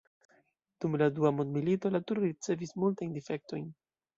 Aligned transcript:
Dum 0.85 0.97
la 1.01 1.09
Dua 1.17 1.31
mondmilito 1.39 1.91
la 1.97 2.03
turo 2.09 2.25
ricevis 2.27 2.75
multajn 2.85 3.17
difektojn. 3.19 3.71